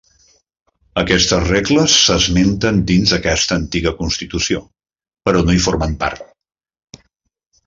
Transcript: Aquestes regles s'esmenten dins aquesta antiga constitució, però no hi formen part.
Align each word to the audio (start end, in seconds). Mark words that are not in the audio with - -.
Aquestes 1.01 1.43
regles 1.49 1.97
s'esmenten 2.05 2.81
dins 2.93 3.13
aquesta 3.19 3.59
antiga 3.61 3.93
constitució, 4.03 4.63
però 5.29 5.45
no 5.47 5.57
hi 5.59 5.63
formen 5.69 5.95
part. 6.05 6.27